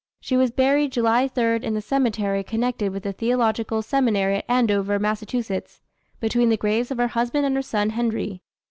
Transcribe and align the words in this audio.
She 0.19 0.35
was 0.35 0.49
buried 0.49 0.91
July 0.93 1.27
3 1.27 1.57
in 1.57 1.75
the 1.75 1.79
cemetery 1.79 2.43
connected 2.43 2.91
with 2.91 3.03
the 3.03 3.13
Theological 3.13 3.83
Seminary 3.83 4.37
at 4.37 4.45
Andover, 4.49 4.97
Mass., 4.97 5.23
between 6.19 6.49
the 6.49 6.57
graves 6.57 6.89
of 6.89 6.97
her 6.97 7.09
husband 7.09 7.45
and 7.45 7.55
her 7.55 7.61
son, 7.61 7.91
Henry. 7.91 8.41